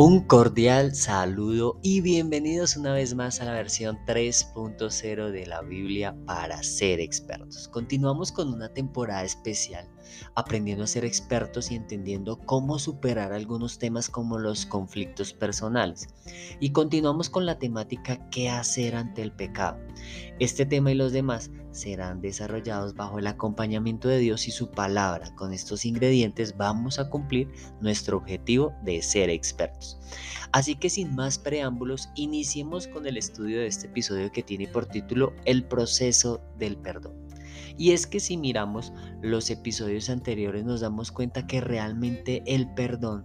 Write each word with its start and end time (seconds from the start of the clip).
Un 0.00 0.20
cordial 0.20 0.94
saludo 0.94 1.80
y 1.82 2.02
bienvenidos 2.02 2.76
una 2.76 2.92
vez 2.92 3.16
más 3.16 3.40
a 3.40 3.46
la 3.46 3.52
versión 3.52 3.98
3.0 4.06 5.32
de 5.32 5.44
la 5.44 5.60
Biblia 5.62 6.14
para 6.24 6.62
ser 6.62 7.00
expertos. 7.00 7.66
Continuamos 7.66 8.30
con 8.30 8.54
una 8.54 8.72
temporada 8.72 9.24
especial 9.24 9.88
aprendiendo 10.34 10.84
a 10.84 10.86
ser 10.86 11.04
expertos 11.04 11.70
y 11.70 11.76
entendiendo 11.76 12.38
cómo 12.38 12.78
superar 12.78 13.32
algunos 13.32 13.78
temas 13.78 14.08
como 14.08 14.38
los 14.38 14.66
conflictos 14.66 15.32
personales. 15.32 16.08
Y 16.60 16.70
continuamos 16.70 17.30
con 17.30 17.46
la 17.46 17.58
temática 17.58 18.28
qué 18.30 18.48
hacer 18.48 18.94
ante 18.94 19.22
el 19.22 19.32
pecado. 19.32 19.78
Este 20.38 20.66
tema 20.66 20.92
y 20.92 20.94
los 20.94 21.12
demás 21.12 21.50
serán 21.70 22.20
desarrollados 22.20 22.94
bajo 22.94 23.18
el 23.18 23.26
acompañamiento 23.26 24.08
de 24.08 24.18
Dios 24.18 24.48
y 24.48 24.50
su 24.50 24.70
palabra. 24.70 25.34
Con 25.34 25.52
estos 25.52 25.84
ingredientes 25.84 26.56
vamos 26.56 26.98
a 26.98 27.08
cumplir 27.08 27.50
nuestro 27.80 28.18
objetivo 28.18 28.72
de 28.82 29.02
ser 29.02 29.30
expertos. 29.30 29.87
Así 30.52 30.74
que 30.74 30.90
sin 30.90 31.14
más 31.14 31.38
preámbulos, 31.38 32.08
iniciemos 32.14 32.86
con 32.88 33.06
el 33.06 33.16
estudio 33.16 33.60
de 33.60 33.66
este 33.66 33.86
episodio 33.86 34.32
que 34.32 34.42
tiene 34.42 34.66
por 34.66 34.86
título 34.86 35.32
El 35.44 35.64
proceso 35.64 36.40
del 36.58 36.76
perdón. 36.76 37.14
Y 37.76 37.92
es 37.92 38.06
que 38.06 38.18
si 38.18 38.36
miramos 38.36 38.92
los 39.22 39.50
episodios 39.50 40.10
anteriores 40.10 40.64
nos 40.64 40.80
damos 40.80 41.12
cuenta 41.12 41.46
que 41.46 41.60
realmente 41.60 42.42
el 42.46 42.68
perdón, 42.74 43.24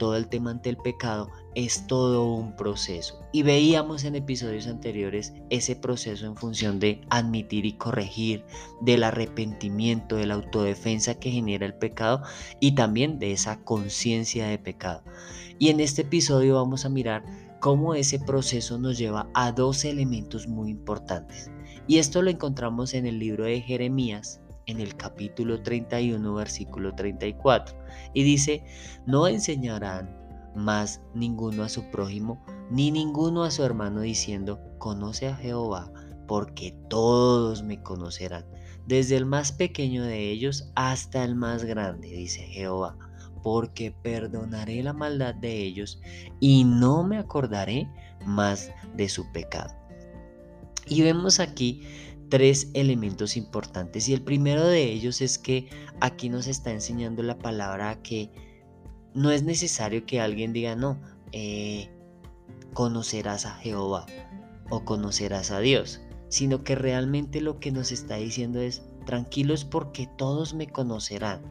todo 0.00 0.16
el 0.16 0.28
tema 0.28 0.50
ante 0.50 0.70
el 0.70 0.78
pecado, 0.78 1.28
es 1.54 1.86
todo 1.86 2.32
un 2.32 2.56
proceso. 2.56 3.20
Y 3.32 3.42
veíamos 3.42 4.04
en 4.04 4.16
episodios 4.16 4.66
anteriores 4.66 5.34
ese 5.50 5.76
proceso 5.76 6.24
en 6.24 6.36
función 6.36 6.80
de 6.80 7.02
admitir 7.10 7.66
y 7.66 7.74
corregir, 7.74 8.42
del 8.80 9.04
arrepentimiento, 9.04 10.16
de 10.16 10.26
la 10.26 10.34
autodefensa 10.34 11.16
que 11.16 11.30
genera 11.30 11.66
el 11.66 11.74
pecado 11.74 12.22
y 12.60 12.72
también 12.72 13.18
de 13.18 13.32
esa 13.32 13.62
conciencia 13.62 14.46
de 14.46 14.58
pecado. 14.58 15.04
Y 15.58 15.68
en 15.68 15.80
este 15.80 16.02
episodio 16.02 16.54
vamos 16.54 16.86
a 16.86 16.88
mirar 16.88 17.22
cómo 17.60 17.94
ese 17.94 18.18
proceso 18.18 18.78
nos 18.78 18.96
lleva 18.96 19.28
a 19.34 19.52
dos 19.52 19.84
elementos 19.84 20.48
muy 20.48 20.70
importantes. 20.70 21.50
Y 21.86 21.98
esto 21.98 22.22
lo 22.22 22.30
encontramos 22.30 22.94
en 22.94 23.04
el 23.04 23.18
libro 23.18 23.44
de 23.44 23.60
Jeremías, 23.60 24.40
en 24.70 24.80
el 24.80 24.96
capítulo 24.96 25.62
31, 25.62 26.34
versículo 26.34 26.94
34. 26.94 27.76
Y 28.14 28.22
dice, 28.22 28.64
no 29.06 29.26
enseñarán 29.28 30.16
más 30.54 31.00
ninguno 31.14 31.62
a 31.62 31.68
su 31.68 31.90
prójimo, 31.90 32.44
ni 32.70 32.90
ninguno 32.90 33.44
a 33.44 33.50
su 33.50 33.64
hermano 33.64 34.00
diciendo, 34.00 34.60
conoce 34.78 35.28
a 35.28 35.36
Jehová, 35.36 35.92
porque 36.26 36.76
todos 36.88 37.62
me 37.62 37.82
conocerán, 37.82 38.46
desde 38.86 39.16
el 39.16 39.26
más 39.26 39.52
pequeño 39.52 40.04
de 40.04 40.30
ellos 40.30 40.70
hasta 40.74 41.24
el 41.24 41.34
más 41.34 41.64
grande, 41.64 42.08
dice 42.08 42.42
Jehová, 42.42 42.96
porque 43.42 43.92
perdonaré 44.02 44.82
la 44.82 44.92
maldad 44.92 45.34
de 45.34 45.62
ellos 45.62 46.00
y 46.40 46.64
no 46.64 47.04
me 47.04 47.18
acordaré 47.18 47.88
más 48.24 48.70
de 48.96 49.08
su 49.08 49.30
pecado. 49.32 49.74
Y 50.86 51.02
vemos 51.02 51.38
aquí 51.40 51.82
tres 52.30 52.70
elementos 52.74 53.36
importantes 53.36 54.08
y 54.08 54.14
el 54.14 54.22
primero 54.22 54.64
de 54.66 54.84
ellos 54.84 55.20
es 55.20 55.38
que 55.38 55.68
aquí 56.00 56.30
nos 56.30 56.46
está 56.46 56.70
enseñando 56.70 57.22
la 57.22 57.38
palabra 57.38 58.00
que 58.02 58.30
no 59.12 59.30
es 59.30 59.42
necesario 59.42 60.06
que 60.06 60.20
alguien 60.20 60.52
diga 60.52 60.76
no, 60.76 60.98
eh, 61.32 61.90
conocerás 62.72 63.44
a 63.46 63.54
Jehová 63.56 64.06
o 64.70 64.84
conocerás 64.84 65.50
a 65.50 65.60
Dios, 65.60 66.00
sino 66.28 66.62
que 66.62 66.76
realmente 66.76 67.40
lo 67.40 67.58
que 67.58 67.72
nos 67.72 67.90
está 67.92 68.16
diciendo 68.16 68.60
es 68.60 68.82
tranquilos 69.04 69.64
porque 69.64 70.08
todos 70.16 70.54
me 70.54 70.68
conocerán. 70.68 71.42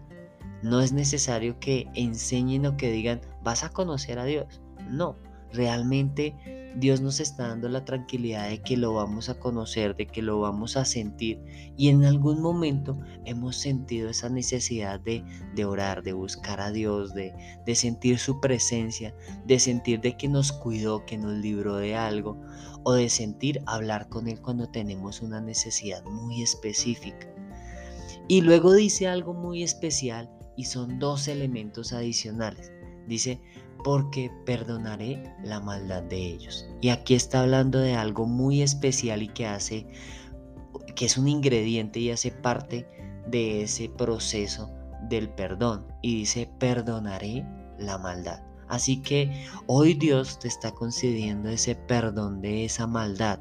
No 0.64 0.82
es 0.82 0.94
necesario 0.94 1.60
que 1.60 1.88
enseñen 1.94 2.66
o 2.66 2.78
que 2.78 2.92
digan 2.92 3.22
vas 3.44 3.64
a 3.64 3.70
conocer 3.70 4.20
a 4.20 4.26
Dios. 4.26 4.62
No, 4.90 5.18
realmente 5.52 6.36
Dios 6.76 7.02
nos 7.02 7.20
está 7.20 7.48
dando 7.48 7.68
la 7.68 7.84
tranquilidad 7.84 8.50
de 8.50 8.62
que 8.62 8.78
lo 8.78 8.94
vamos 8.94 9.30
a 9.30 9.40
conocer, 9.40 9.96
de 9.96 10.08
que 10.08 10.22
lo 10.22 10.40
vamos 10.40 10.78
a 10.78 10.86
sentir 10.86 11.42
y 11.76 11.90
en 11.90 12.06
algún 12.06 12.42
momento 12.42 13.00
hemos 13.26 13.58
sentido 13.58 14.10
esa 14.10 14.30
necesidad 14.30 15.00
de, 15.00 15.24
orar, 15.66 16.04
de 16.04 16.14
buscar 16.14 16.62
a 16.62 16.72
Dios, 16.72 17.14
de, 17.14 17.34
de 17.66 17.76
sentir 17.76 18.20
su 18.20 18.40
presencia, 18.40 19.16
de 19.46 19.60
sentir 19.60 20.00
de 20.02 20.16
que 20.16 20.28
nos 20.28 20.52
cuidó, 20.52 21.06
que 21.06 21.18
nos 21.18 21.34
libró 21.34 21.78
de 21.78 21.96
algo 21.96 22.40
o 22.84 22.94
de 22.94 23.10
sentir 23.10 23.62
hablar 23.66 24.08
con 24.10 24.28
Él 24.28 24.42
cuando 24.42 24.70
tenemos 24.70 25.22
una 25.22 25.42
necesidad 25.42 26.04
muy 26.06 26.42
específica. 26.42 27.28
Y 28.28 28.42
luego 28.42 28.74
dice 28.74 29.08
algo 29.08 29.34
muy 29.34 29.64
especial 29.64 30.30
y 30.56 30.66
son 30.66 31.00
dos 31.00 31.28
elementos 31.28 31.94
adicionales. 31.94 32.72
Dice, 33.08 33.42
porque 33.84 34.32
perdonaré 34.46 35.24
la 35.44 35.60
maldad 35.60 36.04
de 36.04 36.18
ellos. 36.18 36.68
Y 36.82 36.90
aquí 36.90 37.16
está 37.16 37.42
hablando 37.42 37.80
de 37.80 37.96
algo 37.96 38.26
muy 38.26 38.62
especial 38.62 39.24
y 39.24 39.30
que 39.30 39.48
hace, 39.48 39.88
que 40.96 41.06
es 41.06 41.18
un 41.18 41.28
ingrediente 41.28 42.00
y 42.00 42.12
hace 42.12 42.32
parte 42.32 42.88
de 43.28 43.64
ese 43.64 43.90
proceso 43.90 44.70
del 45.08 45.30
perdón. 45.30 45.88
Y 46.02 46.16
dice, 46.16 46.50
perdonaré 46.60 47.46
la 47.78 47.98
maldad. 47.98 48.42
Así 48.68 49.02
que 49.02 49.48
hoy 49.66 49.94
Dios 49.96 50.40
te 50.40 50.48
está 50.48 50.72
concediendo 50.72 51.50
ese 51.50 51.76
perdón 51.76 52.42
de 52.42 52.66
esa 52.66 52.86
maldad. 52.86 53.40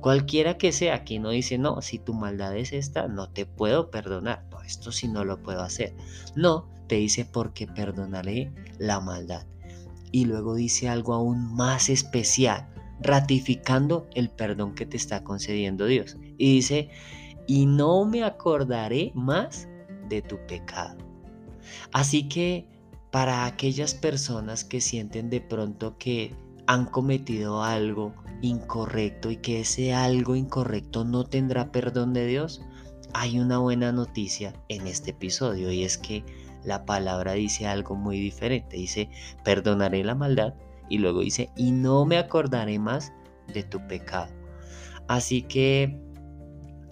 Cualquiera 0.00 0.58
que 0.58 0.72
sea, 0.72 0.94
aquí 0.94 1.18
no 1.18 1.30
dice, 1.30 1.56
no, 1.58 1.80
si 1.80 1.98
tu 1.98 2.12
maldad 2.12 2.54
es 2.56 2.72
esta, 2.72 3.08
no 3.08 3.30
te 3.30 3.46
puedo 3.46 3.90
perdonar. 3.90 4.44
No, 4.50 4.60
esto 4.62 4.92
sí 4.92 5.08
no 5.08 5.24
lo 5.24 5.42
puedo 5.42 5.62
hacer. 5.62 5.94
No, 6.34 6.68
te 6.86 6.96
dice 6.96 7.24
porque 7.24 7.66
perdonaré 7.66 8.52
la 8.78 9.00
maldad 9.00 9.46
y 10.12 10.24
luego 10.24 10.54
dice 10.54 10.88
algo 10.88 11.14
aún 11.14 11.54
más 11.54 11.88
especial, 11.88 12.68
ratificando 13.00 14.08
el 14.14 14.30
perdón 14.30 14.74
que 14.74 14.86
te 14.86 14.96
está 14.96 15.22
concediendo 15.24 15.86
Dios. 15.86 16.16
Y 16.38 16.54
dice, 16.54 16.90
y 17.46 17.66
no 17.66 18.04
me 18.04 18.24
acordaré 18.24 19.12
más 19.14 19.68
de 20.08 20.22
tu 20.22 20.38
pecado. 20.46 20.96
Así 21.92 22.28
que 22.28 22.68
para 23.10 23.46
aquellas 23.46 23.94
personas 23.94 24.64
que 24.64 24.80
sienten 24.80 25.30
de 25.30 25.40
pronto 25.40 25.96
que 25.98 26.34
han 26.66 26.86
cometido 26.86 27.62
algo 27.62 28.14
incorrecto 28.42 29.30
y 29.30 29.36
que 29.36 29.60
ese 29.60 29.94
algo 29.94 30.36
incorrecto 30.36 31.04
no 31.04 31.24
tendrá 31.24 31.70
perdón 31.72 32.12
de 32.12 32.26
Dios, 32.26 32.62
hay 33.14 33.38
una 33.38 33.58
buena 33.58 33.92
noticia 33.92 34.52
en 34.68 34.86
este 34.86 35.12
episodio 35.12 35.70
y 35.70 35.84
es 35.84 35.96
que 35.96 36.24
la 36.66 36.84
palabra 36.84 37.32
dice 37.32 37.66
algo 37.66 37.94
muy 37.94 38.20
diferente. 38.20 38.76
Dice, 38.76 39.08
perdonaré 39.44 40.04
la 40.04 40.14
maldad 40.14 40.54
y 40.88 40.98
luego 40.98 41.20
dice, 41.20 41.50
y 41.56 41.70
no 41.70 42.04
me 42.04 42.18
acordaré 42.18 42.78
más 42.78 43.12
de 43.52 43.62
tu 43.62 43.86
pecado. 43.86 44.32
Así 45.08 45.42
que 45.42 45.98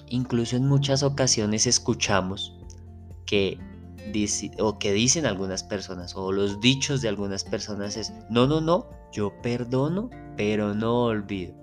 incluso 0.09 0.57
en 0.57 0.67
muchas 0.67 1.03
ocasiones 1.03 1.67
escuchamos 1.67 2.57
que 3.27 3.59
o 4.61 4.79
que 4.79 4.93
dicen 4.93 5.27
algunas 5.27 5.65
personas 5.65 6.15
o 6.15 6.31
los 6.31 6.61
dichos 6.61 7.01
de 7.01 7.09
algunas 7.09 7.43
personas 7.43 7.97
es, 7.97 8.13
no, 8.31 8.47
no, 8.47 8.61
no, 8.61 8.87
yo 9.13 9.33
perdono, 9.43 10.11
pero 10.37 10.75
no 10.75 11.05
olvido. 11.05 11.55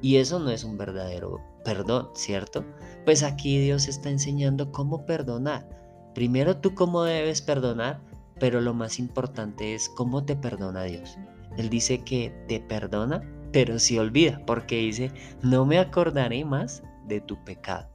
Y 0.00 0.16
eso 0.16 0.38
no 0.38 0.50
es 0.50 0.62
un 0.62 0.76
verdadero 0.76 1.40
perdón, 1.64 2.10
¿cierto? 2.14 2.64
Pues 3.04 3.22
aquí 3.22 3.58
Dios 3.58 3.88
está 3.88 4.10
enseñando 4.10 4.70
cómo 4.70 5.04
perdonar. 5.04 5.66
Primero 6.14 6.56
tú 6.56 6.74
cómo 6.74 7.02
debes 7.02 7.42
perdonar, 7.42 8.00
pero 8.38 8.60
lo 8.60 8.74
más 8.74 8.98
importante 8.98 9.74
es 9.74 9.88
cómo 9.88 10.24
te 10.24 10.36
perdona 10.36 10.84
Dios. 10.84 11.18
Él 11.56 11.70
dice 11.70 12.02
que 12.02 12.32
te 12.48 12.60
perdona, 12.60 13.22
pero 13.52 13.78
se 13.78 14.00
olvida, 14.00 14.40
porque 14.46 14.78
dice, 14.78 15.12
no 15.42 15.66
me 15.66 15.78
acordaré 15.78 16.44
más 16.44 16.82
de 17.06 17.20
tu 17.20 17.42
pecado. 17.44 17.88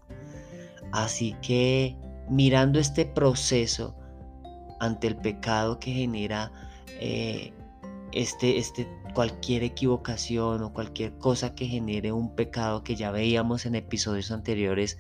Así 0.92 1.36
que 1.42 1.98
mirando 2.30 2.80
este 2.80 3.06
proceso 3.06 3.96
ante 4.80 5.08
el 5.08 5.18
pecado 5.18 5.80
que 5.80 5.92
genera 5.92 6.52
eh, 7.00 7.54
este, 8.12 8.58
este, 8.58 8.88
cualquier 9.14 9.64
equivocación 9.64 10.64
o 10.64 10.74
cualquier 10.74 11.18
cosa 11.18 11.56
que 11.56 11.68
genere 11.68 12.12
un 12.12 12.36
pecado 12.36 12.84
que 12.84 12.96
ya 12.96 13.12
veíamos 13.12 13.66
en 13.66 13.76
episodios 13.76 14.32
anteriores 14.32 14.98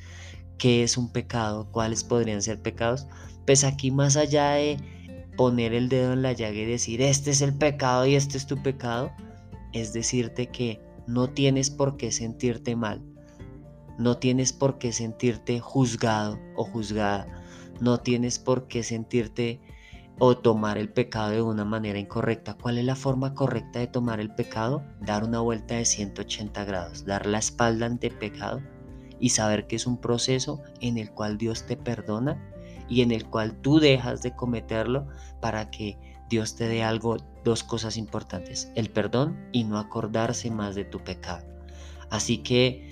qué 0.59 0.83
es 0.83 0.97
un 0.97 1.09
pecado, 1.11 1.67
cuáles 1.71 2.03
podrían 2.03 2.43
ser 2.43 2.61
pecados, 2.61 3.07
pues 3.47 3.63
aquí 3.63 3.89
más 3.89 4.15
allá 4.15 4.51
de 4.51 4.77
poner 5.35 5.73
el 5.73 5.89
dedo 5.89 6.13
en 6.13 6.21
la 6.21 6.33
llaga 6.33 6.57
y 6.59 6.65
decir, 6.65 7.01
este 7.01 7.31
es 7.31 7.41
el 7.41 7.55
pecado 7.55 8.05
y 8.05 8.13
este 8.13 8.37
es 8.37 8.45
tu 8.45 8.61
pecado, 8.61 9.11
es 9.73 9.93
decirte 9.93 10.47
que 10.47 10.79
no 11.07 11.29
tienes 11.29 11.71
por 11.71 11.97
qué 11.97 12.11
sentirte 12.11 12.75
mal, 12.75 13.01
no 13.97 14.17
tienes 14.17 14.53
por 14.53 14.77
qué 14.77 14.91
sentirte 14.91 15.59
juzgado 15.59 16.37
o 16.55 16.65
juzgada, 16.65 17.25
no 17.79 18.01
tienes 18.01 18.37
por 18.37 18.67
qué 18.67 18.83
sentirte 18.83 19.61
o 20.19 20.37
tomar 20.37 20.77
el 20.77 20.89
pecado 20.89 21.31
de 21.31 21.41
una 21.41 21.63
manera 21.63 21.97
incorrecta. 21.97 22.55
¿Cuál 22.55 22.77
es 22.77 22.83
la 22.83 22.97
forma 22.97 23.33
correcta 23.33 23.79
de 23.79 23.87
tomar 23.87 24.19
el 24.19 24.35
pecado? 24.35 24.83
Dar 24.99 25.23
una 25.23 25.39
vuelta 25.39 25.75
de 25.75 25.85
180 25.85 26.65
grados, 26.65 27.05
dar 27.05 27.25
la 27.25 27.39
espalda 27.39 27.85
ante 27.85 28.07
el 28.07 28.17
pecado 28.17 28.61
y 29.19 29.29
saber 29.29 29.67
que 29.67 29.75
es 29.75 29.87
un 29.87 29.97
proceso 29.97 30.61
en 30.81 30.97
el 30.97 31.11
cual 31.11 31.37
Dios 31.37 31.65
te 31.65 31.77
perdona 31.77 32.41
y 32.87 33.01
en 33.01 33.11
el 33.11 33.25
cual 33.25 33.53
tú 33.61 33.79
dejas 33.79 34.21
de 34.21 34.35
cometerlo 34.35 35.07
para 35.41 35.69
que 35.69 35.97
Dios 36.29 36.55
te 36.55 36.67
dé 36.67 36.83
algo, 36.83 37.17
dos 37.43 37.63
cosas 37.63 37.97
importantes, 37.97 38.71
el 38.75 38.89
perdón 38.89 39.37
y 39.51 39.63
no 39.63 39.77
acordarse 39.77 40.51
más 40.51 40.75
de 40.75 40.85
tu 40.85 40.99
pecado. 40.99 41.45
Así 42.09 42.39
que 42.39 42.89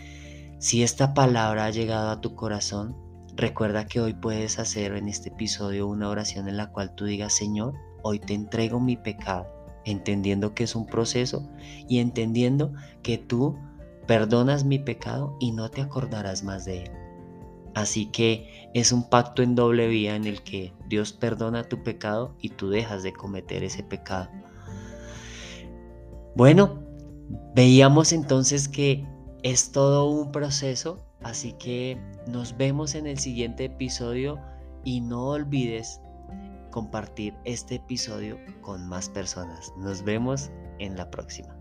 si 0.60 0.84
esta 0.84 1.14
palabra 1.14 1.66
ha 1.66 1.70
llegado 1.70 2.10
a 2.10 2.22
tu 2.22 2.36
corazón, 2.36 2.96
recuerda 3.36 3.86
que 3.86 4.02
hoy 4.02 4.14
puedes 4.14 4.58
hacer 4.58 4.94
en 4.94 5.08
este 5.08 5.30
episodio 5.30 5.88
una 5.88 6.10
oración 6.10 6.48
en 6.48 6.58
la 6.58 6.72
cual 6.72 6.96
tú 6.96 7.06
digas, 7.06 7.34
Señor, 7.34 7.76
hoy 8.02 8.20
te 8.20 8.34
entrego 8.34 8.80
mi 8.80 8.98
pecado, 8.98 9.46
entendiendo 9.86 10.56
que 10.56 10.64
es 10.64 10.76
un 10.76 10.88
proceso 10.88 11.48
y 11.88 12.00
entendiendo 12.00 12.74
que 13.04 13.20
tú 13.20 13.56
perdonas 14.08 14.64
mi 14.64 14.80
pecado 14.80 15.36
y 15.40 15.52
no 15.52 15.70
te 15.70 15.82
acordarás 15.82 16.44
más 16.44 16.66
de 16.66 16.84
él. 16.84 16.92
Así 17.76 18.08
que 18.08 18.70
es 18.74 18.92
un 18.92 19.08
pacto 19.08 19.44
en 19.44 19.54
doble 19.54 19.88
vía 19.88 20.16
en 20.16 20.26
el 20.26 20.42
que 20.42 20.74
Dios 20.88 21.14
perdona 21.14 21.64
tu 21.64 21.84
pecado 21.84 22.36
y 22.42 22.50
tú 22.50 22.70
dejas 22.70 23.04
de 23.04 23.14
cometer 23.14 23.64
ese 23.64 23.84
pecado. 23.84 24.30
Bueno, 26.36 26.80
veíamos 27.54 28.14
entonces 28.14 28.68
que 28.68 29.06
es 29.44 29.72
todo 29.72 30.10
un 30.10 30.32
proceso, 30.32 31.06
así 31.22 31.54
que 31.54 32.02
nos 32.28 32.58
vemos 32.58 32.96
en 32.96 33.08
el 33.08 33.20
siguiente 33.20 33.66
episodio 33.66 34.40
y 34.84 35.02
no 35.02 35.28
olvides 35.28 36.02
compartir 36.72 37.36
este 37.44 37.76
episodio 37.76 38.38
con 38.62 38.88
más 38.88 39.10
personas. 39.10 39.74
Nos 39.78 40.04
vemos 40.04 40.50
en 40.80 40.96
la 40.96 41.10
próxima. 41.10 41.57